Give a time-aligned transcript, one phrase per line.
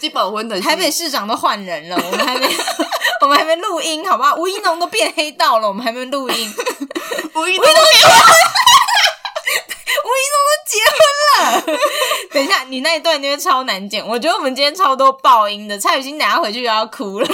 [0.00, 2.46] 这部分的台北市长都换人了，我们还没，
[3.20, 4.36] 我们还没录音，好不好？
[4.36, 6.54] 吴一农都变黑道了，我们还没录音。
[7.34, 8.12] 吴怡农结婚，
[10.04, 11.00] 吴一农都结婚
[11.34, 11.78] 了。
[12.32, 15.76] 等一下，你那一段因为超难剪，我觉得我们今天超多爆音的。
[15.78, 17.28] 蔡雨欣等下回去又要哭了。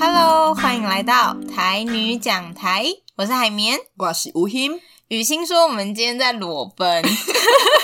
[0.00, 2.86] Hello，欢迎来到台女讲台，
[3.16, 4.80] 我是海绵，我是吴昕。
[5.10, 7.02] 雨欣说：“我们今天在裸奔。”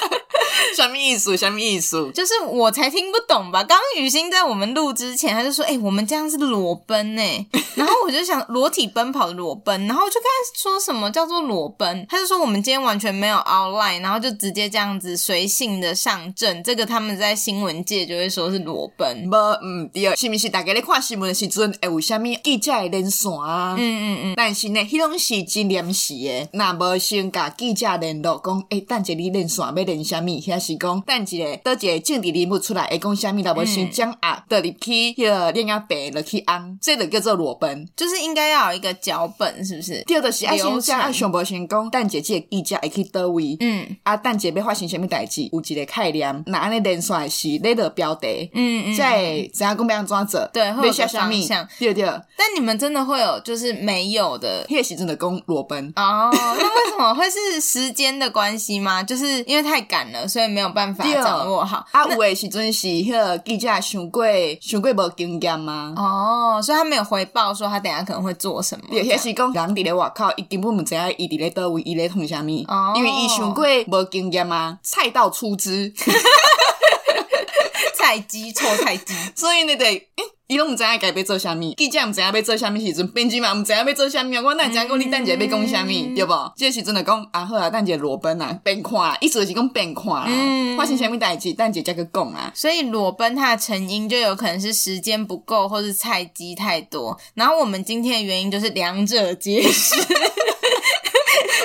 [0.75, 1.37] 什么意思？
[1.37, 2.11] 什么意思？
[2.13, 3.63] 就是我才听不懂吧？
[3.63, 7.23] 刚刚雨欣在我们录之前，他就说：“哎、欸，我们这样是裸奔呢。
[7.77, 12.07] ”然后我就想裸体奔跑的裸奔，然后我就跟他说什么叫做裸奔？
[12.09, 16.63] 他就说我们今天完全没有 outline，然后就直接这样子随性的上阵。
[16.63, 19.29] 这个他们在新闻界就会说是裸奔。
[19.29, 23.75] 不，嗯，第二是不是大家在看新闻的时阵，哎，为什么记者会连线啊？
[23.79, 24.35] 嗯嗯嗯。
[24.37, 30.21] 但是呢，迄种是真临时的，那无先甲记者联络，讲哎，等下你连线要连什
[30.57, 30.67] 么？
[30.67, 40.03] 是讲等一个，倒一个政治人物出来会讲虾米，都无先讲啊，倒入去迄个链牙白落去按，这个叫做裸奔，就是应该要有一个脚本，是不是？
[40.07, 51.47] 第二个是爱先讲，爱，上无先讲，等一个这个记者会去倒位，嗯，啊，等一个要发生虾米代志，有一个概念，那安尼连线是列的标题，嗯嗯，在怎样讲要安怎做，对，会写虾米，
[51.79, 52.05] 对对。
[52.37, 56.31] 但你们真的会有就是没有的，迄个是真的讲裸奔哦？
[56.33, 59.03] 那为什么会是时间的关系吗？
[59.03, 60.46] 就是因为太赶了，所以。
[60.49, 64.25] 没有办法掌握好啊，有的时阵是迄个记者想过
[64.61, 65.95] 想过无经验吗？
[65.97, 68.85] 哦，所以他没有回报说他等下可能会做什么。
[68.91, 75.93] 对，迄是讲人伫咧外口，伊根本毋知影伊伫咧倒位，伊咧创啥物，哦、因为伊想过无经验啊，菜到出汁，
[77.95, 79.85] 菜鸡臭菜鸡， 所以你得。
[79.85, 80.09] 欸
[80.49, 86.53] 伊拢毋知影该要做啥物，记者毋知影要做啥物时阵，编辑嘛毋知影要做啥物，我哪知影讲你等一下要讲啥物，嗯、对无？
[86.57, 92.53] 这个时阵就讲啊好啊，等一下裸奔啊，变看，意思就是讲变看啦，嗯、发生啥物代志，等一下再去讲啊。
[92.55, 97.19] 所以裸奔它的成因就有可能是时间不够，或是菜鸡太多。
[97.35, 99.97] 然后我们今天的原因就是两者皆是。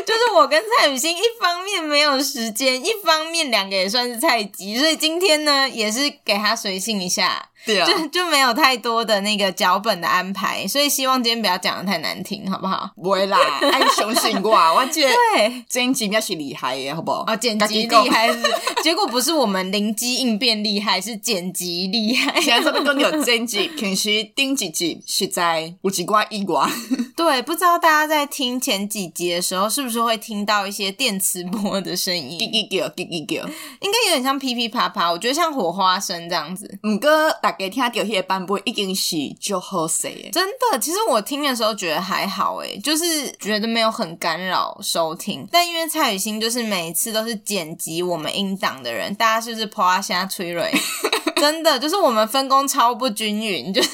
[0.03, 12.89] 就是我跟蔡雨欣一方面没有时间，一方面两个也算是菜鸡，所以今天呢也是给他随性一下， 对啊，就就没有太多的那个脚本的安排，所以希望今天不要讲的太难听，好不好？
[12.95, 13.37] 不会啦，
[13.71, 17.23] 爱相信我， 我觉得对剪辑也是厉害耶，好不好？
[17.27, 18.41] 哦，剪辑厉害是，
[18.83, 22.41] 结果不是我们灵机应变厉害，是剪辑厉害。
[22.41, 26.69] 现在这边都有剪辑，平时顶几集实在有几挂一挂。
[27.15, 30.01] 对，不知道大家在听前几集的时候是不是？
[30.01, 33.47] 就会听到一些电磁波的声音，叽叽叫，叽叽叫，
[33.81, 36.79] 应该有点像噼噼啪啪，我觉得像火花声这样子。
[36.81, 37.09] 不过
[37.51, 40.79] 大家听到那个版本已经是就好势诶，真的。
[40.79, 45.47] 其实我听的时候觉得还好诶，就是觉得没有很干扰收听。
[45.51, 50.71] 但因为蔡雨欣就是每一次都是剪辑我们音档的人，大家是不是啪下催泪？
[51.41, 53.89] 真的就是我们分工超不均匀， 就是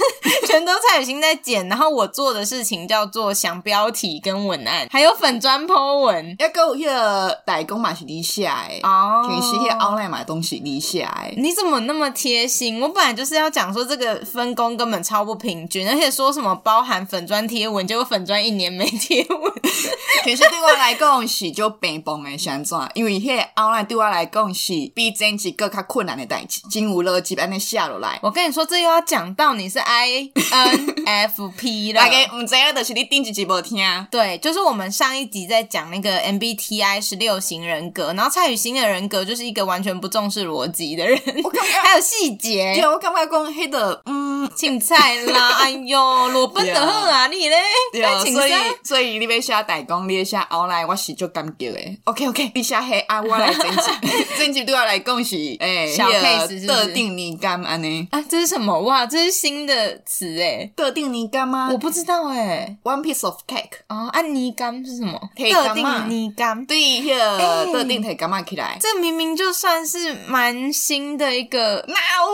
[0.45, 11.11] 全都蔡雨欣在剪，然后我做的事情叫做想标题跟文案，还有粉砖 po 文，要够迄个代工嘛是你写的哦，平时迄个 online 买东西你写的。
[11.37, 12.81] 你怎么那么贴心？
[12.81, 19.53] 我本来就是要讲说这个分工根本超不平均，而且说什么包含粉砖贴文，结果粉砖一年没贴文。
[20.25, 22.77] 其实对我来讲是就平崩的，是安怎？
[22.93, 27.36] 因为迄个 online 对我来讲是比剪辑更加困难的代志，真有逻辑。
[27.37, 32.01] 把你下落来，我跟你说，这又要讲到你是 I N F P 了。
[32.01, 33.77] 大家唔知影，就是你顶一集无听。
[34.09, 42.73] 对，就是我们上一集在讲那个 M B T I 十六型人格，然后蔡雨欣的人格就是一个完全不重视逻辑的人，我刚刚 还有细节。
[42.75, 47.57] 对，我刚刚讲黑的，嗯，青菜啦， 哎呦，裸奔的很啊，你咧？
[47.93, 48.51] 对，所以
[48.83, 51.79] 所以你要写代工，你要写后来我是就感觉的。
[52.05, 53.91] OK OK，你写黑啊，我来整集，
[54.39, 57.26] 整集对我来讲是诶，小 case 特定你。
[57.35, 58.07] 干安呢？
[58.11, 58.79] 啊，这是什么？
[58.81, 60.69] 哇，这是新的词哎！
[60.75, 61.69] 特定尼干吗？
[61.71, 62.77] 我不知道哎。
[62.83, 65.19] One piece of cake 哦，啊，尼干是什么？
[65.35, 68.77] 特定尼干，对，个特定提干嘛起来？
[68.79, 71.85] 这明明就算是蛮新的一个，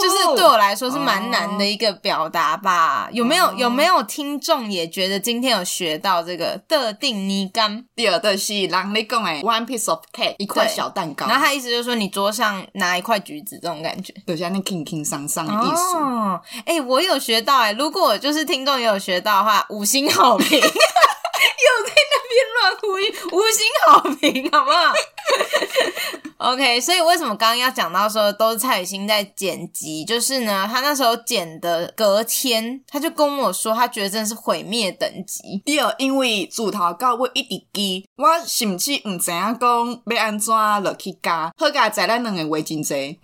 [0.01, 3.09] 就是对我来说是蛮难的一个表达吧？
[3.11, 7.83] 有没有有没有听众也觉得今天有学到这个特定尼干？
[7.95, 11.25] 第二的是人你讲诶，One piece of cake，一块小蛋糕。
[11.27, 14.82] 然后他意思就是说，你桌上拿一块橘子这种感觉，对，像那 king。
[14.83, 20.71] 平上上的意思哦，哎、欸，我有学到哎、欸，如果就是听众也有学到的话，五星好评， 又在
[22.11, 24.93] 那边乱呼吁，五星好评，好不好
[26.37, 30.03] OK，所以为什么刚刚要讲到说都是蔡雨欣在剪辑？
[30.03, 35.61] 就是呢，他那时候剪的隔天，他就跟我说，他觉得真的是毁灭等级。
[35.65, 40.53] 对，因为自头到尾一直记，我甚至唔知影讲要安怎
[40.83, 43.19] 落去加，好加在咱两个话真济。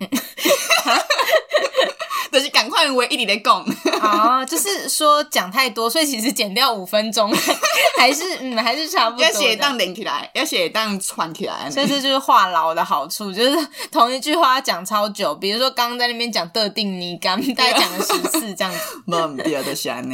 [2.30, 3.64] 就是赶快我一直在讲，
[4.02, 7.32] 哦，就是说讲太多，所以其实减掉五分钟，
[7.98, 9.24] 还是嗯，还是差不多。
[9.24, 15.34] 要写当连起来，要写当串起来，所以这就是话痨的好处，就是同一句话讲超久。
[15.34, 18.78] 比如说刚刚在那边讲特定尼刚，大概讲了十次这样子。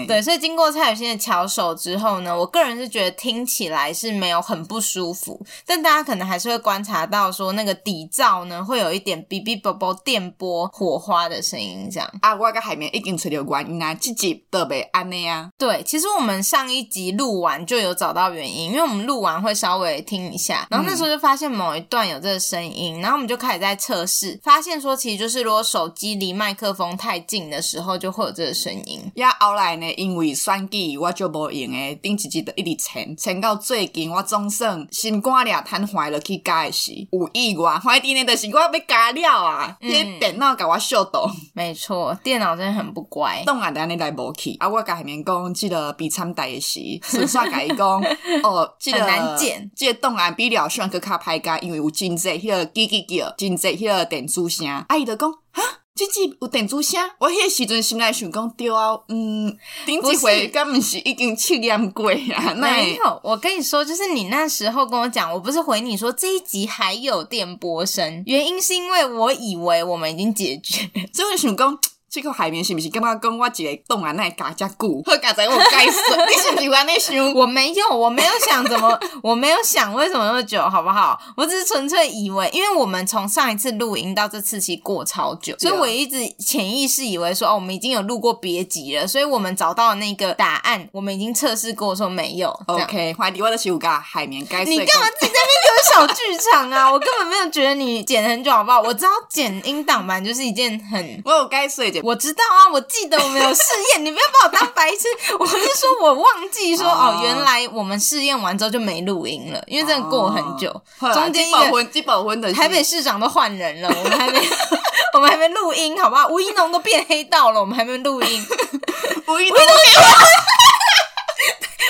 [0.07, 12.06] 对，所以经过蔡雨欣的巧手之后呢，我个人是觉得听起来是没有很不舒服，但大家可能还是会观察到说那个底噪呢，会有一点哔哔啵啵电波火花的声音这样。
[12.21, 15.51] 啊，我跟海绵已经找到原因啊，这集特别安内啊。
[15.59, 29.01] 对，其实我们上一集录完就有找到原因，因为我们录完会稍微听一下，然后那时候就发现某一段有这个声音，嗯、然后我们就开始在测试，发现说其实就是如果手机离麦克风太近的时候，就会有这个声音。
[29.17, 48.03] 呀，后来呢，因为选举我就无用诶，顶一集就一直缠，缠到最近我总算心肝俩瘫痪了去加的时，有意外，怀疑呢就是我要加了啊，这、嗯、电脑给我秀到，没错，电脑真的很不乖，档案安尼来无去，啊，我甲海绵讲，记得比参大的时，顺便甲伊讲，
[48.43, 55.63] 哦，记得很难剪，这个档案比了选阁较歹加，因为有真济迄个叽叽叫，真济迄个电子声，啊，伊就讲，哈。
[55.97, 59.57] 这集有电子声，我迄个时阵心内想讲对啊，嗯，
[59.87, 62.55] 顶一回根本是已经测验过啊。
[62.55, 71.79] 没有，我跟你说，就是你那时候跟我讲，我不是回你说这一集还有电波声，原因是因为我以为我们已经解决，所以我想讲。
[72.09, 72.89] 这个海绵是不是？
[72.89, 77.33] 刚刚讲我一个动啊，那加加固，好加在我该死，你是不是安尼想？
[77.35, 81.21] 我没有，我没有想怎么， 我没有想为什么那么久，好不好？
[81.37, 92.49] 我只是纯粹以为，因为我们从上一次录音到这次其实过超久，所以我一直潜意识以为说，哦，我们已经有录过别集了，所以我们找到那个答案，我们已经测试过，说没有。
[92.67, 94.71] OK，怀疑我的五嘎海绵该死。
[94.71, 96.23] 你干嘛自己在那边给我小剧
[96.53, 96.91] 场啊？
[96.91, 98.81] 我根本没有觉得你剪很久，好不好？
[98.81, 103.63] 我知道剪音档版就是一件很， 我有该睡我知道啊，我记得我们有试
[103.93, 105.09] 验，你不要把我当白痴。
[105.41, 110.71] 我是说我忘记说哦，原来我们试验完之后就没录音了，因为真的过很久，
[111.13, 114.39] 中间一个台北市长都换人了，我们还没
[115.15, 116.29] 我们还没录音，好不好？
[116.29, 118.47] 吴一农都变黑道了，我们还没录音。
[119.27, 119.65] 吴一农结
[119.99, 120.15] 婚，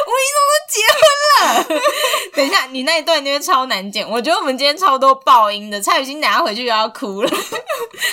[0.07, 0.99] 吴一农都结婚
[1.37, 1.83] 了。
[2.33, 5.79] 等一下，你那一段因为超难剪，我觉得我们今天超多爆音的。
[5.79, 7.31] 蔡雨欣等下回去又要哭了，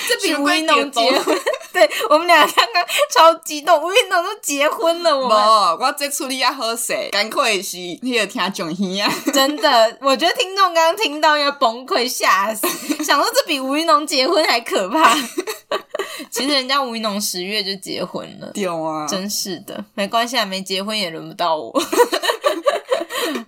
[0.06, 1.40] 这比吴一农结婚。
[1.74, 9.12] 对，我们俩刚刚超激动，吴云龙都结婚了，我我这处理也好势，艰苦的是那个听众兄啊。
[9.32, 12.64] 真的，我觉得听众刚刚听到要崩溃吓死，
[13.02, 15.12] 想说这比吴云龙结婚还可怕。
[16.30, 21.72] 其实人家吴云龙十月就结婚了，丢啊，真是的，没关系啊，没结婚也轮不到我。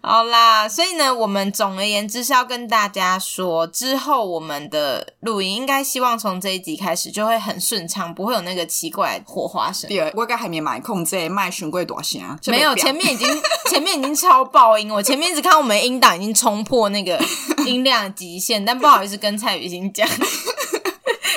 [0.08, 9.88] 好啦，所以呢，我们总而言之是要跟大家说，之后我们的录音应该希望从这一集开始就会很顺畅，不会有那个奇怪火花声。
[9.88, 12.23] 对，我刚还没买控制，卖循规大声。
[12.47, 13.29] 没有，前面已经
[13.69, 17.20] 前面已经超爆音，我前面一直看我们音档已经冲破那个
[17.67, 20.08] 音量极限，但不好意思跟蔡雨欣讲。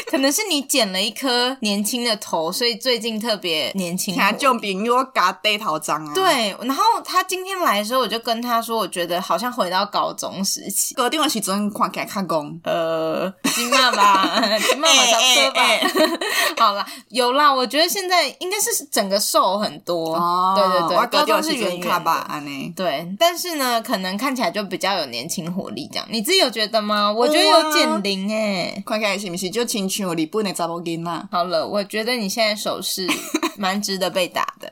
[0.09, 4.15] 可能是你剪了一颗年轻的头，所以最近特别年轻。
[4.15, 6.13] 他就比我嘎呆头脏啊。
[6.15, 10.95] 对，然后他今天来的时候，我就跟他说，我觉得好像回到高中时期。
[10.95, 16.19] 高中的时阵看起来较公，呃，金妈吧，金妈妈差不多吧。
[16.57, 20.15] 好啦，有啦，我觉得现在应该是整个瘦很多。
[20.15, 22.73] 哦，对对对，高中是圆圆吧，安妮。
[22.75, 26.07] 对，但是呢，可能看起来就比较有年轻活力这样。
[26.09, 27.11] 你自己有觉得吗？
[27.11, 29.98] 我觉得有减龄哎，看起来是不是就青春？
[30.05, 31.27] 我日本的查某囡仔。
[31.31, 33.07] 好了，我觉得你现在手势
[33.57, 34.71] 蛮值得被打的。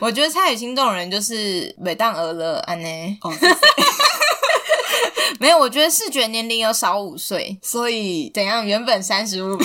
[0.00, 3.18] 我觉得蔡雨欣这种人就是每当儿了安呢。
[3.22, 3.32] 哦、
[5.40, 8.66] 没有，我觉得视觉年龄有少五岁，所以怎样？
[8.66, 9.58] 原本三十五。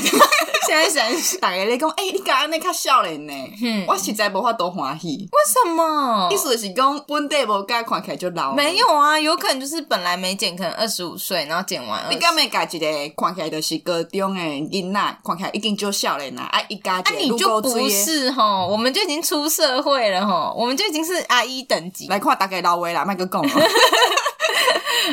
[0.68, 3.34] 现在想，大家咧讲，哎、欸，你刚刚那较少年呢？
[3.63, 5.27] 嗯，我实在无法多欢喜。
[5.32, 6.30] 为什么？
[6.32, 8.53] 意思是讲本地无改，看起来就老。
[8.53, 12.03] 没有啊，有可能就是本来没剪，可能二十五岁，然后剪完。
[12.10, 12.88] 你敢没改一个
[13.18, 16.44] 看起来就是高中的囡仔，看起来已经就少年啦。
[16.44, 22.08] 啊，一家啊，你就不是吼，我们就已经出社会了吼，我们就已经是阿姨等级。
[22.08, 23.41] 来看大概老威啦，麦个讲。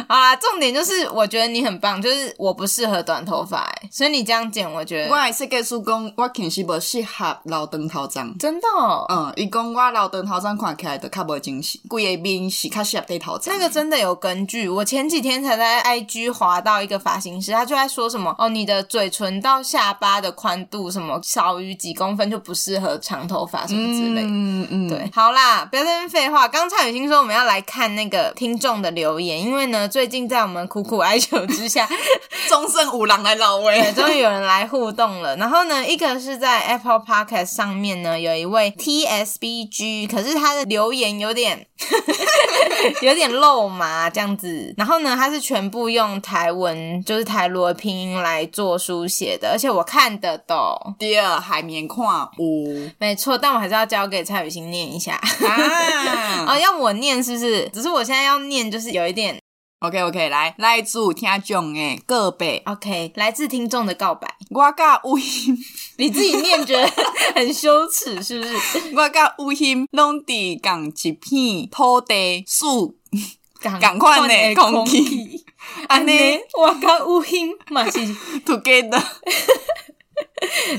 [0.07, 5.09] 好啦，重点就是我觉得你很棒，就是我不适合短头发，哎，所以你这样剪，我觉得。
[5.39, 8.37] 设计师讲，我其实不适合留长头鬃。
[8.41, 8.67] 真的？
[8.77, 9.07] 哦？
[9.09, 13.45] 嗯，伊讲我留长头鬃看起来就较无精神，规个面是较适合戴头鬃。
[13.47, 24.27] 那个真的有根据，我前几天才在 IG 滑到一个发型师，他就在说什么哦，你的嘴唇到下巴的宽度什么少于几公分就不适合长头发什么之类的。
[24.29, 26.49] 嗯嗯，对，好啦，不要在那边废话。
[26.49, 31.89] 刚蔡雨欣说我们要来看那个听众的留言，因为呢，最近在我们苦苦哀求之下，
[32.49, 35.28] 终胜五郎来老威，终于有人来互动了。
[35.37, 41.67] 然后呢，一个是在 Apple Podcast 上面呢，有一位 TSBG，可是他的留言有点
[43.03, 44.75] 有点肉麻这样子。
[44.77, 50.57] 然后呢，他是全部用台文，就是台罗拼音来做书写的，而且我看得懂。
[50.99, 55.15] 第二海绵矿五，没错，但我还是要交给蔡雨欣念一下。
[55.15, 57.69] 啊， 哦，要我念是不是？
[57.73, 59.39] 只是我现在要念，就是有一点。
[59.81, 62.61] OK OK，来，来自听众的告白。
[62.65, 64.27] OK，来自听众的告白。
[64.51, 65.57] 我甲乌心，
[65.99, 66.91] 你自己念觉得
[67.37, 68.91] 很羞耻是不是？
[68.97, 72.97] 我甲乌心拢伫共一片土地树，
[73.81, 75.45] 共款的空气。
[75.87, 76.11] 安尼，
[76.59, 78.01] 我甲乌心嘛是
[78.45, 79.01] together。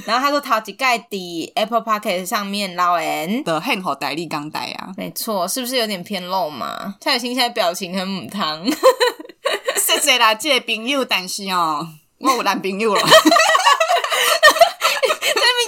[0.06, 6.96] 然后他说：“陶吉盖的 Apple p o c k e t 上面留言的很好代理港台啊，没错，是不是有点偏漏嘛？
[7.00, 8.66] 蔡雨欣现在表情很母汤，
[9.76, 11.88] 谢谢啦，这个朋友，但是哦，
[12.20, 13.02] 我有男朋友了。”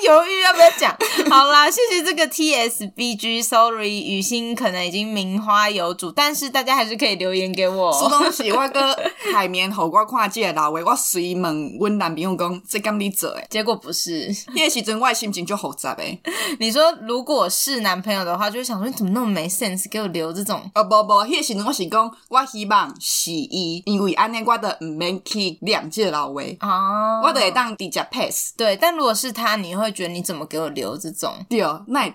[0.03, 0.97] 犹豫要不要讲？
[1.31, 7.93] 好啦，谢谢这个 TSBG，Sorry，雨欣可能已经名花有主，但是大家还是可以留言给我。
[7.93, 8.93] 苏东西，我个
[9.33, 13.47] 海绵猴我看这个老话，我随问阮男朋友讲，这敢你做诶？
[13.49, 16.19] 结果不是，那时阵我的心情就复杂诶。
[16.59, 20.61] 你说如果是男朋友的话，就会想说你怎么那么没 sense，给我留这种？
[20.75, 28.53] 哦不不，那时阵我是讲，我希望是伊，因为安尼我的唔免去念这个老话哦，我都会当直接 pass。
[28.57, 30.11] 对，但如果是他，你会觉得。
[30.11, 31.45] 你怎么给我留这种？
[31.49, 32.13] 对哦，那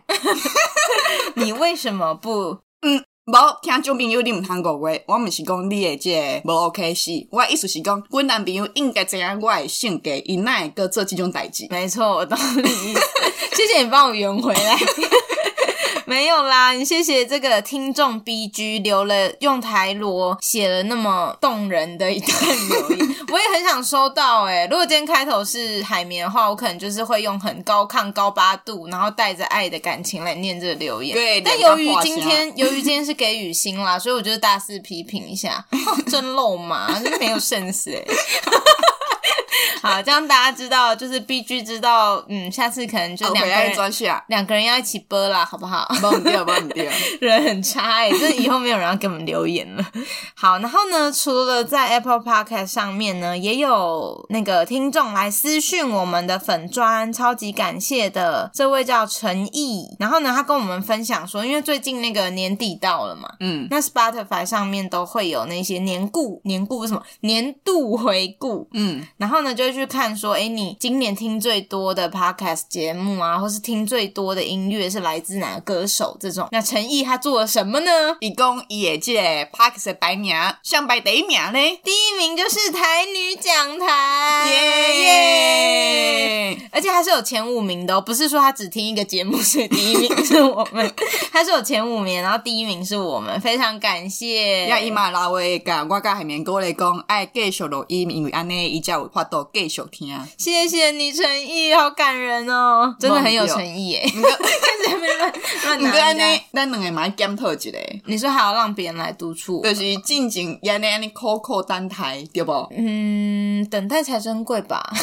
[1.35, 2.59] 你为什么不？
[2.83, 11.67] 嗯，无听众朋友你唔通误会，我唔是讲你诶即个无 OK 是，我的意思是讲，阮男朋友应该知影我诶性格，伊哪会个做即种代志？
[11.71, 13.01] 没错，我懂你意思。
[13.57, 14.77] 谢谢你帮我圆回来。
[16.09, 24.69] 没有啦，你谢谢这个听众 B G 留了用台罗写了那么动人的一段留言， 我也很想收到诶。
[24.71, 31.13] 如果今天开头是海绵的话，我可能就是会用很高亢高八度，然后带着爱的感情来念这个留言。
[31.17, 35.67] 对，但由于今天 由于今天是给雨欣啦，所以我就是大肆批评一下，
[36.09, 38.07] 真肉麻，真没有 sense 诶。
[39.83, 43.73] 好，这样大家知道，就是 B G 知道，嗯，下次可能就两个人
[44.29, 45.87] 两、okay, 个人要一起播啦，好不好？
[46.01, 46.85] 不唔掉，不唔掉，
[47.21, 49.85] 人很差哎、欸，就是以后没有人要给我们留言了。
[50.35, 59.97] 好，然后呢，除了在 Apple Podcast 上面呢，也有那个听众来私讯我们的粉砖，超级感谢的这位叫陈毅。
[59.99, 69.77] 然后呢，他跟我们分享说，因为最近那个年底到了嘛，嗯，那 Spotify 上面都会有那些年顾年顾什么年度回顾，嗯，然后呢就会。
[69.77, 76.17] 去看说，哎，你今年听最多的 podcast 节目啊，或是听最多的音乐是来自哪个歌手？
[76.19, 77.91] 这种，那陈毅他做了什么呢？
[78.21, 81.59] 一共也借 podcast 排名，上排第一名呢？
[81.85, 86.59] 第一名就是台女讲台，耶耶！
[86.73, 90.91] 而且还是有前五名的哦，不是说他只听一个节目，所以第一名是我们，
[91.31, 94.67] 他是有前五名，然后第一名是我们，非常感谢。
[94.69, 100.17] 呀，伊嘛拉话讲，我甲海绵哥来讲，爱继续录音，因为安尼伊才有法度继续听。
[100.37, 104.03] 谢谢你诚意，好感人哦，真的很有诚意耶。
[104.05, 105.33] 你开始还没乱
[105.65, 107.71] 乱拿人家，咱两个蛮检讨一下。
[108.05, 112.53] 你说还要让别人来督促，就是静静让你让你苦苦等待，对不？
[112.77, 114.91] 嗯，等待才珍贵吧。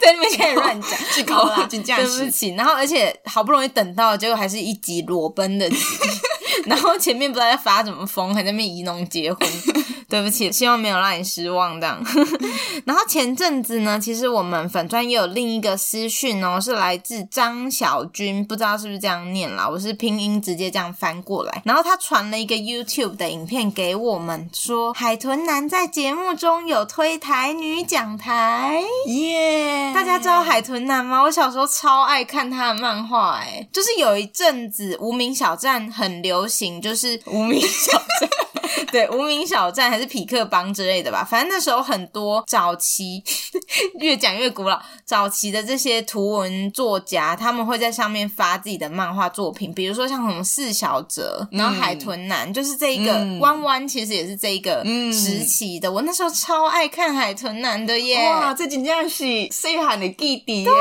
[0.00, 2.54] 在那边开始乱讲，好啦，对不起。
[2.54, 5.76] 然后而且好不容易等到，结果还是一集裸奔的集。
[6.66, 9.46] 然后前面不知道在发什么疯，还在那边仪农结婚。
[10.08, 12.02] 对不起，希望没有让你失望这样。
[12.84, 21.62] 然后前阵子呢，其实我们粉专也有另一个私讯哦，是来自张小军，不知道是不是这样念啦，我是拼音直接这样翻过来。
[21.64, 29.92] 然后他传了一个 YouTube 的影片给我们，说海豚男在节目中有推台女讲台，耶！
[29.94, 31.22] 大家知道海豚男吗？
[31.22, 38.30] 我小时候超爱看他的漫画，哎，就是有一阵子无名小站很流行，就是无名小站。
[38.92, 41.26] 对，无名小站还是匹克邦之类的吧。
[41.28, 43.22] 反正那时候很多早期，
[44.00, 55.88] 越讲越古老，早期的这些图文作家，他们会在上面发自己的漫画作品，比如说像什么四小哲，然后海豚男，嗯、就是这一个弯弯，嗯、其实也是这一个时期的。
[55.88, 58.28] 嗯、我那时候超爱看海豚男的耶！
[58.28, 60.72] 哇，这真的是细汉的弟弟，对，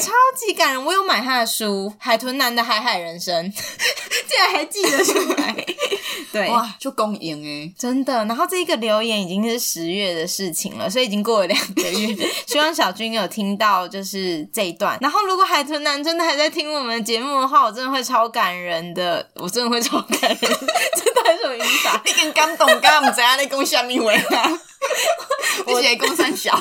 [0.00, 0.84] 超级感人。
[0.84, 5.66] 我有买他的书《海豚男的海海人生》， 竟然还记得出来。
[6.32, 8.24] 对，哇，就公赢诶，真的。
[8.26, 12.16] 然后这一个留言已经是十月的事情了，所以已经过了两个月。
[12.46, 14.98] 希望小军有听到就是这一段。
[15.00, 20.38] 然后如果海豚男真的还在听我们节目的话，我真的会超感人的，我真的会超感人。
[20.40, 24.60] 真的还是有语法， 你跟感动，刚刚不知道你讲什么话啊？
[25.66, 26.56] 我写公三小。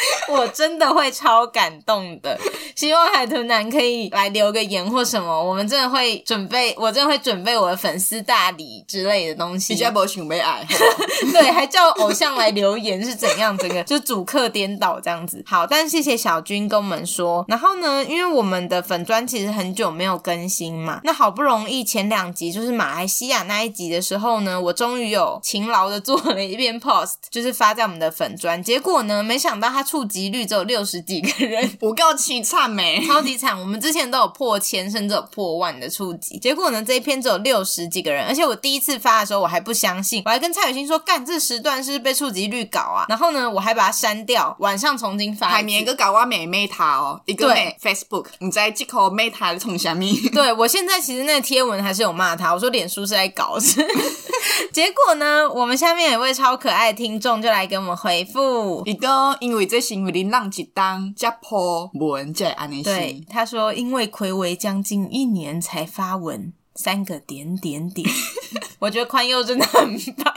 [0.28, 2.38] 我真的会超感动的，
[2.74, 9.74] 希望海豚男可以来留个言或什么，我们真的会准备，我真的会准备我的粉丝大礼之类的东西。
[9.74, 10.64] 比较没想被爱，
[11.32, 13.56] 对，还叫偶像来留言是怎样？
[13.58, 15.42] 整个就主客颠倒这样子。
[15.46, 17.44] 好，但谢谢小军跟我们说。
[17.48, 28.62] 然后呢，因为我们的粉砖其实很久没有更新嘛，那好不容易前两集就是马来西亚那一集的时候呢，我终于有勤劳的做了一遍 post，就是发在我们的粉砖。
[28.62, 33.06] 结果呢，没想到他触及率只有六十几个人，不够凄惨没？
[33.06, 33.58] 超级惨！
[33.58, 38.26] 我们之前都有破千，甚至有破万的触及，结果呢，这一篇只有六十几个人。
[38.26, 45.48] 而且我第一次发的时候，我还不相信，我还跟蔡雨欣说：“干，这时段是是被触及率搞啊？”然后呢，我还把它删掉，晚上重新发。
[45.48, 50.20] 海绵哥搞我美 Meta 哦，一个美 Facebook，你在这口 Meta 冲虾米？
[50.34, 53.86] 对，我现在其实那个贴文还是有骂他，我说脸书是在搞事。
[54.72, 66.52] 结果呢，我们下面有位超可爱的听众就来给我们回复，一个因为这是因为你浪一当加破文在安尼对，他说因为睽违将近一年才发文。
[66.76, 68.06] 三个点点点，
[68.78, 70.34] 我觉得宽宥真的很棒，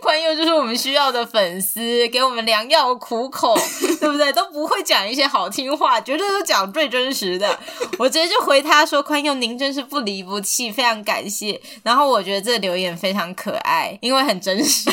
[0.00, 3.54] 宽宥就是我们需要的粉丝，给我们良药苦口，
[4.00, 4.32] 对不对？
[4.32, 7.58] 都不会讲一些好听话，绝对都讲最真实的。
[7.98, 14.90] 我直接就回他说：“宽宥，您真是不离不弃，非常感谢。”然后我觉得这留言非常可爱，因为很真实。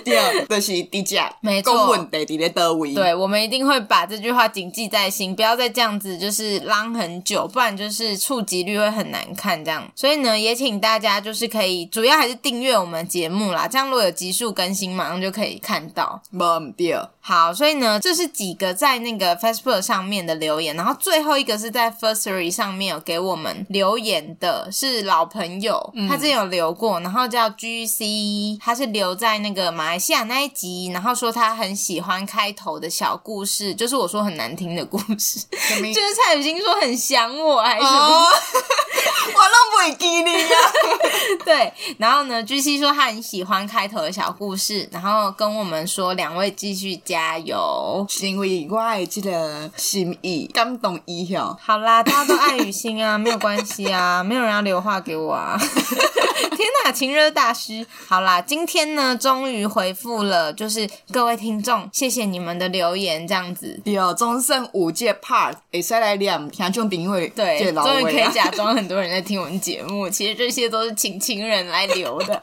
[0.00, 1.72] 第二，这是低价，没错。
[2.94, 9.64] 对，我们一定会把这句话谨记在心，不要再这样子，就是浪很久，不然就是触及率会很难看。
[9.64, 10.15] 这样，所以。
[10.22, 16.22] 呢，也请大家就是可以，主要还是订阅我们节目啦，这样如果有急速更新，马上就可以看到。
[16.30, 17.10] 没错。
[17.28, 37.98] 好，所以呢，这是几个在那个 Facebook 上面的留言，然后最后一个是在 Firstory 上面有给我们留言的，是老朋友，嗯、他之前有留过，然后叫 GC，他是留在那个马来西亚那一集，然后说他很喜欢开头的小故事，就是我说很难听的故事，就是蔡雨欣说很想我，还是什么？
[37.98, 38.28] 哦、
[39.34, 40.56] 我都不会记你呀。
[41.44, 47.15] 对，然后呢，GC 说他很喜欢开头的小故事，然后跟我们说两位继续讲。
[47.16, 48.04] 加油！
[48.10, 51.56] 是因为我的这个心意感动一下。
[51.58, 55.58] 好啦，大家都爱雨欣啊，没有关系啊， 没有人要留话给我啊。
[56.50, 57.86] 天哪，情热大师！
[58.06, 63.80] 好啦，今天呢，终于回复了，就是各位听众，谢谢你们的留言，这样子。
[63.82, 67.28] 对哦，终剩五届 part，会使来念听众评委。
[67.34, 72.42] 对，终于可以假装很多人在听我们节目， 其实这些都是请情人来留的。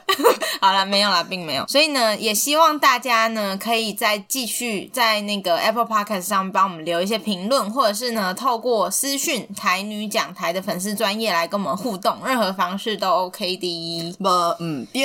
[0.60, 1.64] 好啦，没有啦，并没有。
[1.68, 4.63] 所以呢，也希望大家呢，可以再继续。
[4.92, 14.16] 在那个 Apple Podcast 上帮我们留一些评论，或者是呢，透过私讯台女讲台的粉丝专业来跟我们互动，任何方式都 OK 的。
[14.18, 14.28] 不，
[14.60, 15.04] 嗯，对。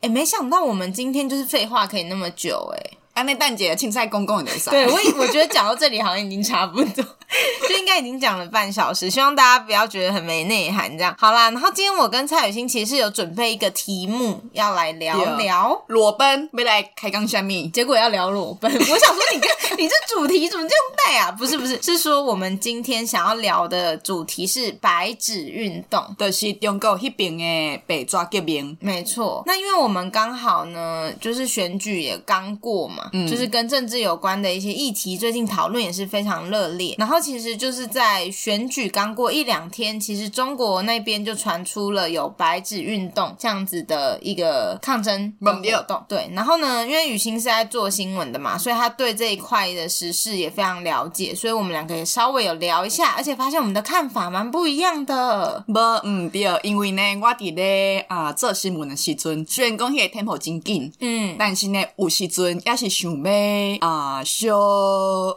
[0.00, 2.96] 哎，没想到我们今天就是废话可以那么久，哎。
[3.12, 7.04] 安内蛋姐青菜公公的对，我我觉得讲到这里好像已经差不多，
[7.68, 11.14] 就应该已经讲了半小时，希望大家不要觉得很没内涵这样。
[11.18, 18.72] 好啦，然后今天我跟蔡雨欣其实是有准备一个题目要来聊聊裸奔，没来开刚虾米，结果要聊裸奔。
[18.72, 21.30] 我想说你跟你这主题怎么这样带啊？
[21.32, 28.78] 不是不是，是说我们今天想要聊的主题是白纸运动，就是中国那边的被抓革命。
[28.80, 32.99] 没错，那因为我们刚好呢，就是选举也刚过嘛。
[33.12, 36.94] 嗯，就是跟政治有关的一些议题，最近讨论也是非常热烈。
[36.98, 46.04] 然后其实就是在选举刚过一两天，其实中国那边就传出了有白纸运动这样子的一个抗争活动。
[46.06, 55.64] 对，然后呢，因为雨欣是在做新闻的嘛，所以他对这一块的时事也非常了解，所以我们两个也稍微有聊一下，而且发现我们的看法蛮不一样的。
[55.66, 62.89] 不，嗯，对，因为呢，我伫咧啊做新闻的时阵，虽然讲迄个 tempo 真紧，嗯，但是呢，有时阵也是。
[62.90, 64.52] 想要啊，小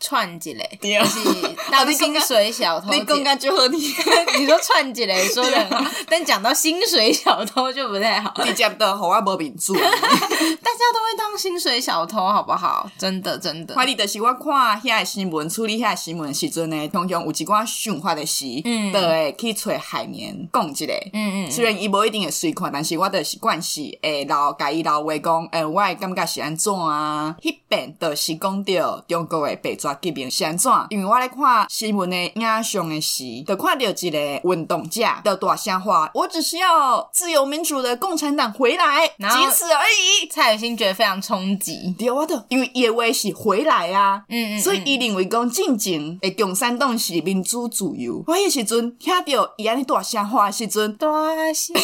[0.02, 2.92] 串一个，就是 当薪水小偷。
[2.92, 3.80] 你讲个就好听，
[4.40, 8.34] 你说串一个说的很好，但讲到薪水小偷就不太好。
[8.44, 9.74] 直接的，好我无面子。
[9.80, 12.90] 大家都会当薪水小偷，好不好？
[12.98, 13.76] 真的，真的。
[13.76, 21.52] 反正就是我看遐个新闻，处理遐个新闻时阵呢，通常有一寡想法的是，嗯，都会去找海绵讲一个，嗯嗯。
[21.52, 27.36] 虽然伊无一定会随看，但是我的习惯是会老家己老话讲，呃，我的感觉是安怎啊？
[27.44, 30.72] 迄边都是讲到中国的八爪革命是安怎？
[30.90, 34.18] 因为我咧看新闻的影像的时，就看到一个
[34.50, 40.30] 运动者的大声话，我只是要自由民主的共产党回来，仅此而已。
[40.30, 48.24] 蔡宇欣觉得非常冲击，对我的，因为伊的话是回来啊，嗯嗯，所以伊认为讲进前的共产党是民主自由。
[48.26, 51.08] 我迄时阵听到伊安尼大声话时阵，大
[51.54, 51.76] 声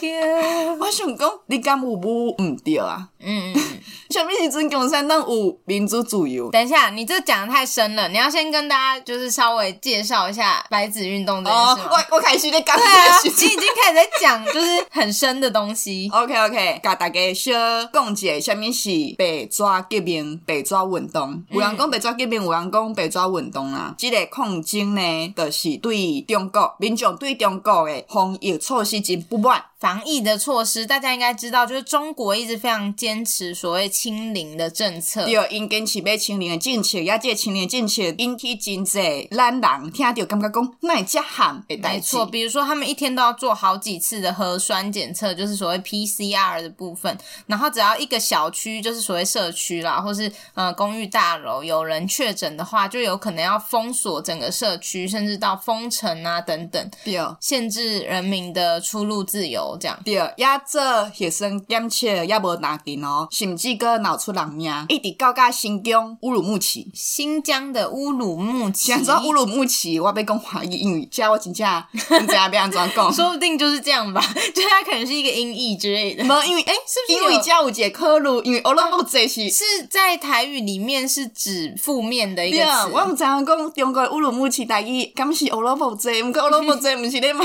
[0.00, 3.10] 叫，我想讲你敢有无毋对啊？
[3.20, 3.62] 嗯嗯。
[4.10, 6.50] 什么是尊共产党五民主自由？
[6.50, 11.90] 等一下，你这讲的太深了，你要先跟大家就是稍微介绍一下白纸运动这件事吗？
[11.90, 16.08] 我我开始在讲，对啊，你已经开始在讲就是很深的东西。
[16.12, 17.52] OK OK，甲大家小
[17.92, 21.42] 讲解下面是被抓革命、被抓运动。
[21.50, 23.94] 有人讲被抓革命，有人讲被抓运动啊。
[23.98, 29.64] 这个抗争呢，就是对中国民众对中国的防疫措施真不满。
[29.78, 35.24] 防疫的措施，大家应该知道，就是中国一直非常坚持所谓清零的政策。
[35.24, 47.16] 对，因坚持要清零的政策，也这清零政策引起真济咱人听到感觉讲那这喊的代错，比如说他们一天都要做好几次的核酸检测，就是所谓 PCR 的部分。
[47.46, 59.76] 然后只要一个小区，就是所谓社区啦，或是呃公寓大楼有人确诊的话，就有可能要封锁整个社区，甚至到封城啊等等，对，限制人民的出入自由。
[59.80, 68.92] 这样对，也做学生检测也无拿紧哦，甚至阁闹出人命，一直搞到新疆乌鲁木齐，新疆的乌鲁木齐。
[68.92, 71.66] 想说乌鲁木齐，我被讲华语英语，叫我真正
[72.08, 74.22] 不知道要安怎讲，说不定就是这样吧，
[74.54, 76.24] 就它可能是一个音译之类的。
[76.24, 78.40] 没有，因为诶，是不是因为加有一个科鲁？
[78.42, 82.90] 因为乌鲁木齐是是在台语里面是指负面的一个词。
[82.92, 86.22] 我唔知影讲中国乌鲁木齐台语，敢是乌鲁木齐？
[86.22, 87.44] 唔过乌鲁木齐唔是咧嘛？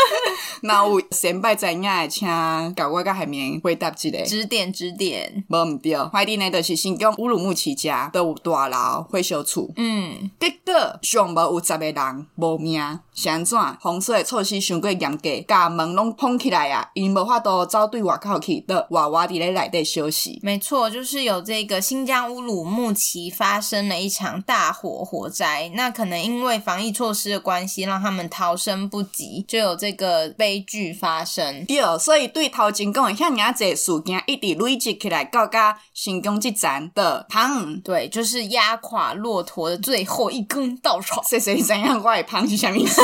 [0.62, 1.50] 那有先辈。
[1.60, 2.26] 在影的，请
[2.74, 12.80] 教我甲海绵回答一个指点指点，无毋对，快递呢就是新疆乌鲁木齐家都有大楼会修厝，嗯，结果上无有十个人无命，
[13.14, 13.58] 是安怎？
[13.82, 20.38] 封锁的措施伤过严格，甲门拢封起来啊，因无法度走对外口去，得娃娃伫咧内底休息。
[20.42, 31.64] 没错，就是有这个新疆乌鲁木齐发生了一场大火火灾，那可能因为防疫措施的关系，让他们逃生不及，就有这个悲剧发生。
[31.66, 41.22] 对，所以对头前讲的遐尔济事件，一直累积起来，到甲新疆这站的胖，对，就是压垮骆驼的最后一根稻草。
[41.28, 43.02] 谁谁怎样，我的胖是啥意思？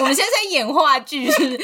[0.00, 1.60] 我们现在在演话剧， 是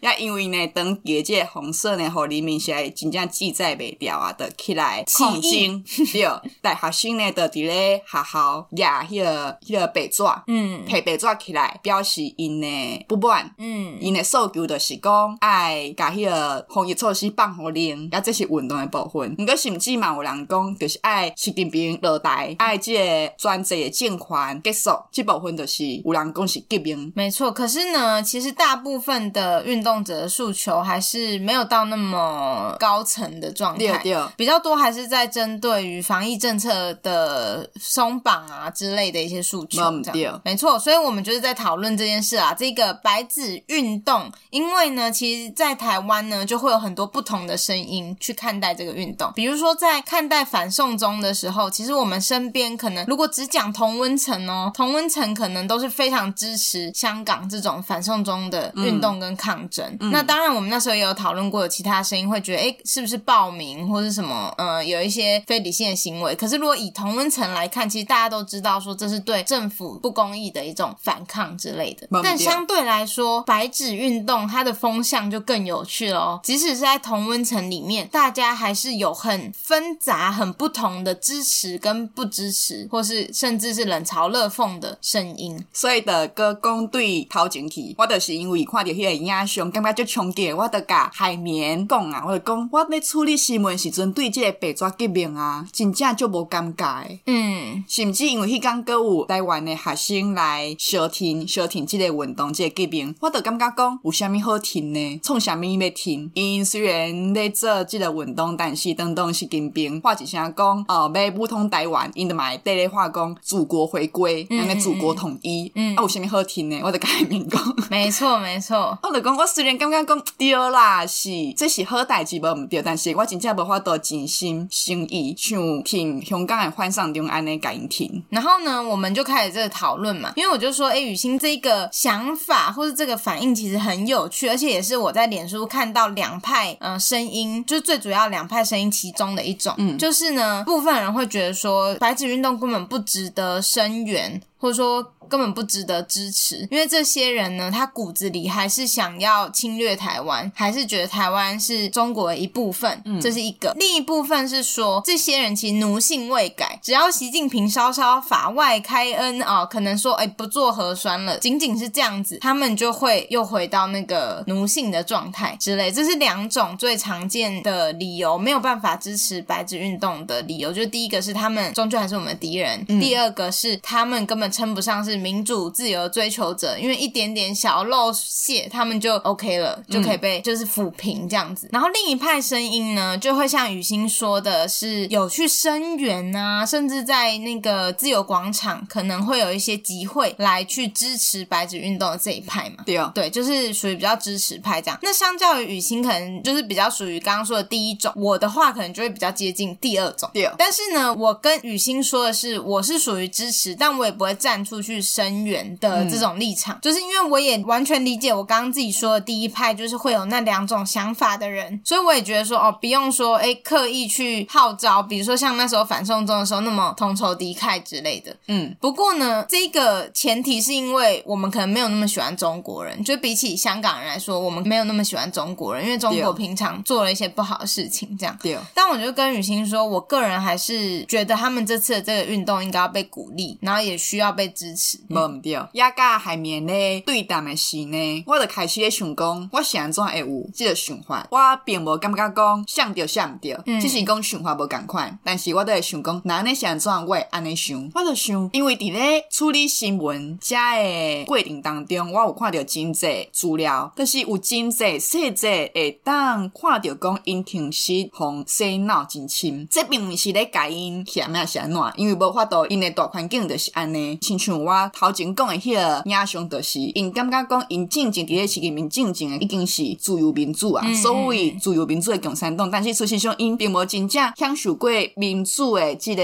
[0.00, 6.26] 也因为呢，等业界红色呢，和黎明现在真正记载袂掉啊，的起来抗争，对，
[6.62, 19.36] 带学生呢，的伫咧学校压迄个迄个白纸，嗯，提八爪起来，表示因呢不满，嗯，因的诉求就是讲爱甲迄个防疫措施放互零，也这是运动的部分。
[19.38, 27.48] 毋过甚至嘛有人讲，就是爱习近平落台，爱即个专制的政权结束，即部分就是有人讲是革命，没错。
[27.58, 34.00] 可是呢，其实大部分的运动者的诉求还是没有到那么高层的状态，
[34.36, 39.80] 比较多还是在针对于防疫政策的松绑啊之类的一些诉求。
[40.12, 40.78] 对，没错。
[40.78, 49.32] 所以我们就是在讨论这件事啊，这个白纸运动，因为呢，其实，在台湾呢，就会有很多不同的声音去看待这个运动。
[49.34, 57.47] 比如说，在看待反送中的时候，其实我们身边可能如果只讲同温层哦，同温层可能都是非常支持香港。
[57.48, 66.34] 这种反送中的运动跟抗争，嗯、那当然我们那时候也有讨论过，有其他声音会觉得，哎，是不是暴民或是什么，呃，有一些非理性的行为。
[66.34, 72.08] 可是如果以同温层来看，其实大家都知道说这是对政府不公义的一种反抗之类的。
[72.22, 76.40] 但相对来说，白纸运动它的风向就更有趣了哦。
[76.42, 85.64] 即使是在同温层里面，大家还是有很纷杂、很不同的支持跟不支持，或是甚至是冷嘲热讽的声音。
[85.72, 87.08] 所以的歌功对。
[87.38, 97.04] 跑进去，我就是因为看到迄个影像感觉就冲击，我就甲海绵讲啊，我就讲，我咧处理新闻时阵，对即个白纸革命啊，真正就无尴尬。
[97.26, 105.20] 嗯，甚至因为迄天阁有台湾的学生来相挺相挺这个运动，即个革命，我就感觉讲有啥物好听呢？
[105.22, 106.28] 创啥物要听？
[106.34, 116.80] 因虽然咧做即个运动，但是当当习近平话一声讲，哦，要武统台湾，因的嘛对咧话讲祖国回归，那个祖国统一，嗯，啊有啥物好听呢？
[116.82, 128.22] 我就甲海绵讲， 没错没错，我就讲我虽然感觉讲对啦，是这是好代志，无毋对，但是我真正无法度尽心心意像挺香港的换上中安尼甲因挺。
[128.30, 145.14] 然后呢，我们就开始这个讨论嘛，因为我就说，哎，雨欣这个想法或者这个反应其实很有趣，而且也是我在脸书看到两派呃声音，就是最主要两派声音其中的一种，嗯，就是呢，部分人会觉得说白纸运动根本不值得声援，或者说。
[145.28, 153.74] 根本不值得支持，因为这些人呢，他骨子里还是想要侵略台湾，还是觉得台湾是中国的一部分，嗯，这是一个。
[153.78, 165.92] 另一部分是说，这些人其实奴性未改，只要习近平稍稍法外开恩啊，可能说，哎，不做核酸了，仅仅是这样子，他们就会又回到那个奴性的状态之类。
[165.92, 170.72] 这是两种最常见的理由，没有办法支持白纸运动的理由。
[170.72, 175.18] 就第一个是他们终究还是我们的敌人，嗯，第二个是他们根本称不上是。
[175.18, 181.66] 民主自由追求者，因为一点点小漏泄，他们就 OK 了，就可以被就是抚平这样子。
[181.66, 192.84] 嗯、然后另一派声音呢，就会像雨欣说的是有去声援啊，甚至在那个自由广场可能会有一些集会来去支持白纸运动的这一派嘛。
[192.86, 194.98] 对啊，对，就是属于比较支持派这样。
[195.02, 198.12] 那相较于雨欣，可能就是比较属于刚刚说的第一种。
[198.14, 200.30] 我的话可能就会比较接近第二种。
[200.32, 205.02] 对啊，但是呢，我跟雨欣说的是，我是属于支持，但我也不会站出去。
[205.08, 218.36] 声援的这种立场，嗯，就是因为我也完全理解我刚刚自己说的第一派，就是会有那两种想法的人，所以我也觉得说哦，不用说哎，刻意去号召，比如说像那时候反送中的时候那么同仇敌忾之类的。
[218.48, 228.36] 嗯，不过呢，这个前提是因为我们可能没有那么喜欢中国人，就比起香港人来说，我们没有那么喜欢中国人，因为中国平常做了一些不好的事情，这样。
[228.42, 228.56] 对。
[228.74, 234.98] 但我就跟雨欣说，我个人还是觉得他们这次的这个运动应该要被鼓励，然后也需要被支持。
[235.08, 241.26] 无毋对，也甲海绵咧对谈的时呢，我就开始咧想讲，我是安怎会有即个想法？
[241.30, 245.18] 我并无感觉讲像对像毋对，嗯、只是讲想法无共款。
[245.24, 247.90] 但是我都会想讲，那安尼是安怎我会安尼想？
[247.94, 259.66] 我就想，因为伫咧处理新闻遮诶过程当中，我有看着真济资料，但是有真济细节会当看到讲因挺实互洗脑真深。
[259.70, 264.90] 这并毋是咧改因嫌啊是安怎，因为无法度因的大环境就是安尼，亲像我。
[264.92, 276.22] 头前讲的迄个影像，就是因感觉讲因进前伫咧习近平进前的已经是自由民主啊，嗯、所谓自由民主的共产党，但是事实上因并无真正享受过民主的这个，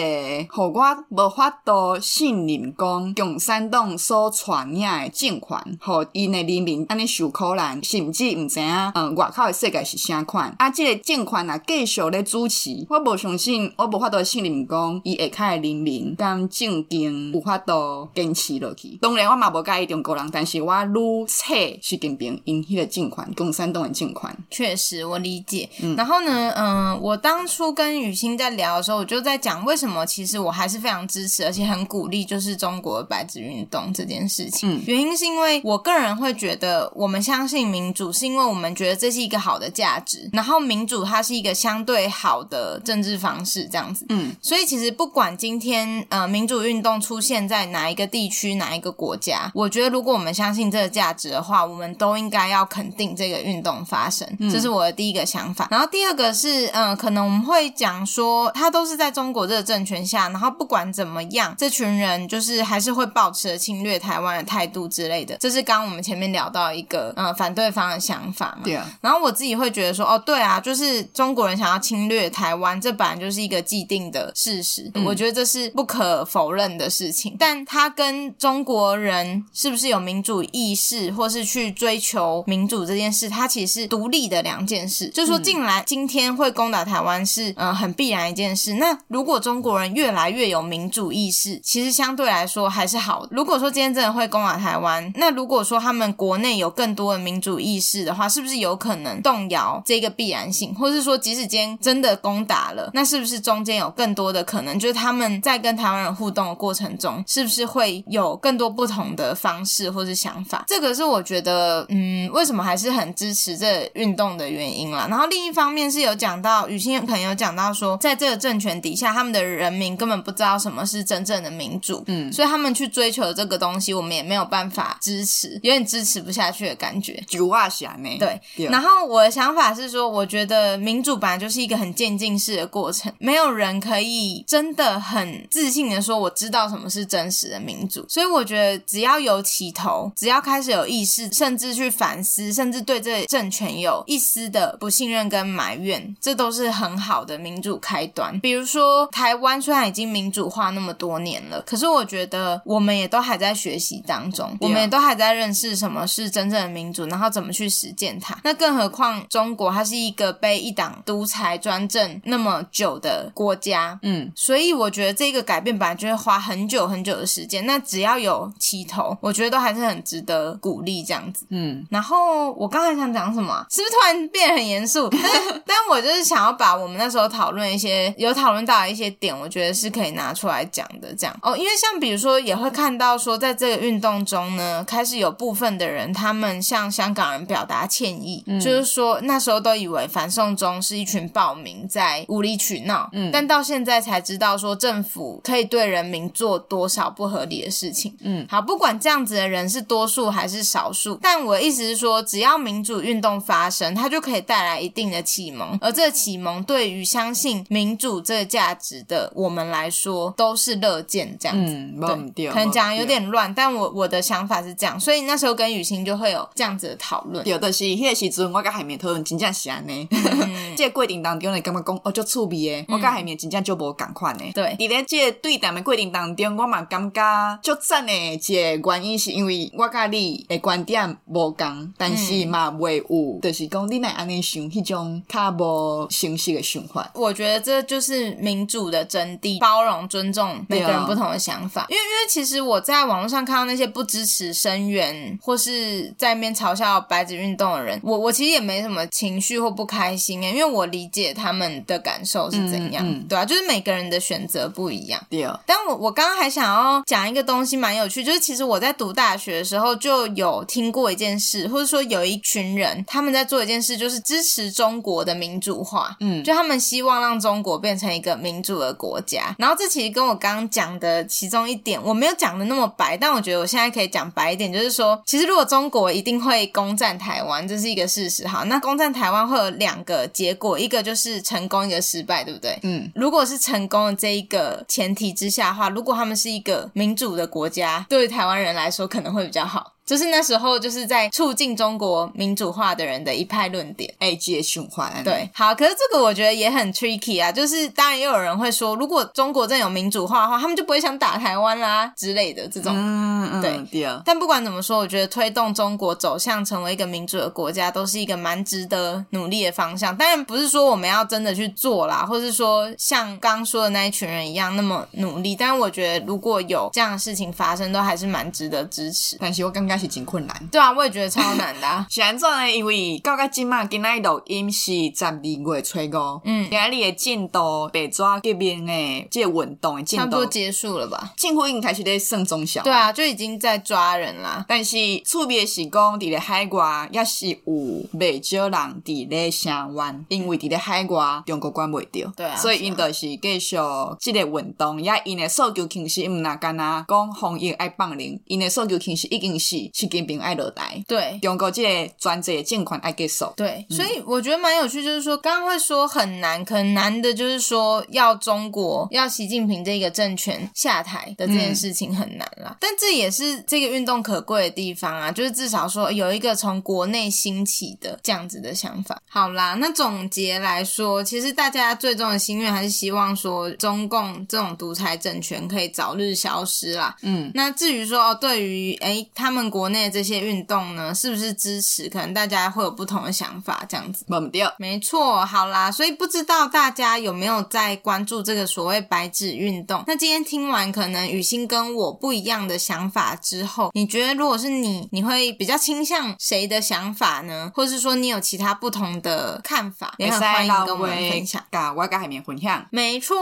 [0.50, 10.70] 互我无法度信任讲共产党所传领的政权，互因的人民安尼受苦难，甚至毋知影嗯外口的世界是啥款啊？
[10.70, 17.72] 即个政权啊继续咧主持，我无相信，我无法度信任讲伊下骹的人民敢正经有法度
[18.14, 18.54] 坚持。
[19.00, 24.36] 当然，我嘛无介意中国人，但是我愈切习近平因迄个政权，共产党的政权。
[24.50, 25.68] 确实，我理解。
[25.82, 34.70] 嗯，然后呢，嗯、呃，我当初跟雨欣在聊的时候，我就在讲为什么其实我还是非常支持，而且很鼓励，就是中国的白纸运动这件事情。
[34.70, 40.30] 嗯，原因是因为我个人会觉得，我们相信民主，是因为我们觉得这是一个好的价值。
[40.32, 44.06] 然后，民主它是一个相对好的政治方式，这样子。
[44.10, 48.54] 嗯，所以其实不管今天呃民主运动出现在哪一个地区。
[48.54, 49.50] 哪一个国家？
[49.52, 54.24] 我觉得，如果我们相信这个价值的话，我们都应该要肯定这个运动发生。
[54.38, 55.66] 嗯、这是我的第一个想法。
[55.70, 65.36] 然后第二个是，嗯、呃，可能我们会讲说，他都是在中国这个政权下，然后不管怎么样，这群人就是还是会保持侵略台湾的态度之类的。
[65.38, 68.62] 这是刚刚我们前面聊到一个，嗯、呃，反对方的想法嘛。
[68.64, 68.86] 对啊。
[69.00, 74.90] 然后我自己会觉得说，哦，对啊，就是中国人想要侵略台湾，这本来就是一个既定的事实。
[74.94, 77.36] 嗯、我觉得这是不可否认的事情。
[77.38, 85.08] 但他跟中国人是不是有民主意识，或是去追求民主这件事，它其实是独立的两件事。
[85.08, 88.74] 就是说，进来今天会攻打台湾是嗯、呃、很必然一件事。
[88.74, 93.26] 那如果中国人越来越有民主意识，其实相对来说还是好。
[93.30, 100.74] 如果说今天真的会攻打台湾，那如果说他们国内有更多的民主意识的话，是不是有可能动摇这个必然性？
[100.74, 110.64] 或是说，即使今天真的攻打了，那是不是中间有更多的可能，就是他们在跟台湾人互动的过程中，是不是会有更多不同的方式或是想法。
[110.66, 115.06] 这个是我觉得，嗯，为什么还是很支持这运动的原因啦。
[115.08, 127.22] 然后另一方面是有讲到，雨欣可能有讲到说，在这个政权底下，他们的人民根本不知道什么是真正的民主，嗯，所以他们去追求这个东西，我们也没有办法支持，有点支持不下去的感觉。
[127.28, 128.40] 就话想呢，对。
[128.68, 138.06] 然后我的想法是说，我觉得民主本来就是一个很渐进式的过程，没有人可以真的很自信的说我知道什么是真实的民主。
[138.08, 148.38] 所以我觉得只要有起头，只要开始有意识，甚至去反思，甚至对这政权有一丝的不信任跟埋怨，这都是很好的民主开端。
[148.38, 158.38] 比如说台湾虽然已经民主化那么多年了，可是我觉得我们也都还在学习当中，我们也都还在认识什么是真正的民主，然后怎么去实践它。
[158.44, 167.64] 那更何况中国，它是一个被一党独裁专政那么久的国家，嗯，所以我觉得这个改变本来就会花很久很久的时间。
[167.66, 171.86] 那只要有起头，我觉得都还是很值得鼓励这样子，嗯。
[171.90, 173.64] 然后我刚才想讲什么？
[173.70, 175.08] 是不是突然变得很严肃？
[175.22, 175.22] 但
[175.66, 181.14] 但我就是想要把我们那时候讨论一些有讨论到的一些点，我觉得是可以拿出来讲的。
[181.16, 188.42] 这样哦，因为像比如说也会看到说，在这个运动中呢，开始有部分的人，他们向香港人表达歉意。
[188.46, 220.08] 嗯、就是说，那时候都以为反送中是一群暴民在无理取闹，嗯，但到现在才知道说政府可以对人民做多少不合理的事情，嗯，好，不管这样子的人是多数还是少数，但我的意思是说，只要民主运动发生，它就可以带来一定的启蒙，而这个启蒙对于相信民主这个价值的我们来说都是乐见这样子，嗯，对，可能讲有点乱，但我我的想法是这样，所以那时候跟雨欣就会有这样子的讨论，有的是那时阵我甲海绵讨论真正是安尼，
[220.76, 224.44] 这个过程当中你，感觉讲哦，足趣味的，我甲海绵真正就无共款的。
[224.52, 228.12] 对，伫咧这个对谈的过程当中，我嘛感觉足赞的。
[228.14, 237.10] 一个原因是因为我甲你的观点无共，但是嘛袂有，就是讲你来安尼想，迄种较无形式的想法。
[237.14, 241.86] 我觉得这就是民主的真谛，包容、尊重每个人不同的想法。
[241.88, 255.20] 因为，因为其实我在网络上看到那些不支持声援或是在那边嘲笑白纸运动的人，我我其实也没什么情绪或不开心诶，因为我理解他们的感受是怎样，嗯嗯、对啊，就是每个人的选择不一样。
[255.28, 269.54] 对啊，但我我刚刚还想要讲一个东西，蛮有趣，就是其实我在读大学的时候就有听过一件事，或者说有一群人他们在做一件事，就是支持中国的民主化，嗯，就他们希望让中国变成一个民主的国家。
[269.58, 278.46] 然后这其实跟我刚刚讲的其中一点，我没有讲的那么白，但我觉得我现在可以讲白一点，就是说，其实如果中国一定会攻占台湾，这是一个事实。
[278.46, 282.78] 好，那攻占台湾会有两个结果，一个就是成功，一个失败，对不对？
[282.82, 289.94] 嗯，如果是成功的这一个前提之下的话，如果他们是一个民主的国家，对台湾人来说可能会比较好。
[290.06, 295.22] 就是那时候，就是在促进中国民主化的人的一派论点，A G 循环。
[295.24, 297.50] 对，好，可是这个我觉得也很 tricky 啊。
[297.50, 302.92] 就是当然也有人会说，如果中国真有民主化的话，他们就不会想打台湾啦之类的这种。
[302.94, 303.80] 嗯嗯，对。
[303.90, 304.20] 对啊。
[304.26, 310.14] 但不管怎么说，我觉得推动中国走向成为一个民主的国家，都是一个蛮值得努力的方向。
[310.14, 315.56] 当然不是说我们要真的去做啦，或是说像刚说的那一群人一样那么努力。
[315.56, 319.38] 但是我觉得如果有这样的事情发生，都还是蛮值得支持。
[319.40, 319.93] 但是我刚刚。
[319.96, 322.06] 是真困难，对啊，我也觉得超难的、啊。
[322.10, 322.70] 是安怎呢？
[322.70, 331.32] 因为到到今嘛，今仔录音是十二月初五，嗯，今仔日的进度，白纸革命的这个运动的进度，差不多结束了吧？
[331.36, 334.64] 政府已经开始在算中小，对啊，就已经在抓人啦。
[334.68, 343.76] 但是特别是讲，伫咧海外也是有未少人伫咧声援，因为伫咧海外中国管袂着，对啊，所以因就是继续
[344.18, 349.83] 即个运动，也因的诉求其实毋那干那讲防疫爱放零，因的诉求其实已经是。
[349.92, 369.20] 习近平爱落台，对，中国这个专制的政权爱结束，对，所以我觉得蛮有趣，就是说刚刚会说很难，可能难的就是说要中国要习近平这个政权下台的这件事情很难啦，嗯、但这也是这个运动可贵的地方啊，就是至少说有一个从国内兴起的这样子的想法。
[369.28, 377.16] 好啦，那总结来说，其实大家最终的心愿还是希望说中共这种独裁政权可以早日消失啦。
[377.22, 379.64] 嗯，那至于说哦，对于诶他们。
[379.74, 382.08] 国内这些运动呢，是不是支持？
[382.08, 384.24] 可能大家会有不同的想法，这样子。
[384.28, 385.44] 没对，没错。
[385.44, 390.04] 好啦，所以不知道大家有没有在关注这个所谓白纸运动？
[390.06, 397.72] 那今天听完，可能雨欣跟我不一样的想法之后，你觉得如果是你，你会比较倾向谁的想法呢？
[397.74, 400.14] 或者是说你有其他不同的看法？
[400.18, 401.60] 也很欢迎跟我们分享。
[401.96, 402.86] 我跟海绵分享。
[402.92, 403.36] 没错。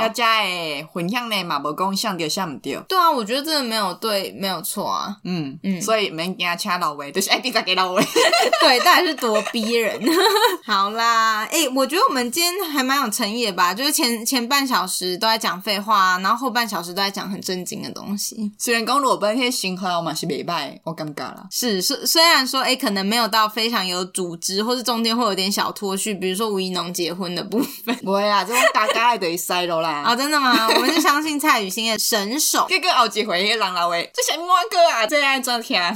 [0.00, 2.74] 要加诶，分享呢嘛，无讲想对想唔对。
[2.88, 5.18] 对啊，我觉得真的没有对，没有错啊。
[5.24, 8.00] 嗯嗯，所以免惊请老话，就是爱比较给老话。
[8.62, 10.00] 对，到底是多逼人。
[10.64, 13.74] 好啦，哎、欸，我觉得我们今天还蛮有诚意的吧？
[13.74, 18.52] 就是前前半小时都在讲废话，然后后半小时都在讲很正经的东西。
[18.58, 21.46] 虽然讲裸奔那些新话我嘛是没拜，我尴尬了。
[21.50, 27.94] 是，虽虽然说，哎、欸，可能没有到非常有组织，或是中间会有点小脱序，比如说吴怡农结婚的部分。
[28.04, 30.02] 不会啊，这种大概的塞了啦。
[30.02, 30.68] 啊、 哦，真的吗？
[30.68, 32.66] 我们是相信蔡雨欣的神手。
[32.68, 35.06] 这个后几回人老喂，这什么歌啊？
[35.06, 35.80] 最爱做听。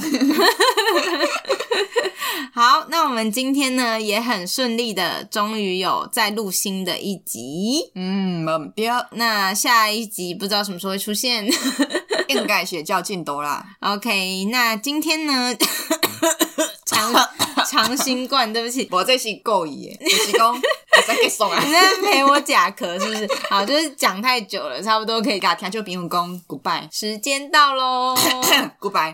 [2.52, 7.92] 好，那我们今天呢也很顺利的，终于有再录新的一集。
[7.94, 9.06] 嗯，没错。
[9.12, 11.48] 那下一集不知道什么时候会出现，
[12.28, 13.64] 应该学叫进度啦。
[13.80, 15.54] OK，那今天呢，
[16.84, 17.14] 长
[17.66, 20.60] 长新冠，对不起，我这是故意的，就是讲我
[21.06, 23.28] 在给送啊，你在陪我假壳是不是？
[23.48, 28.14] 好，就是讲太久了，差不多可以给他听，就比武功 goodbye，时间到喽，
[28.80, 29.08] goodbye。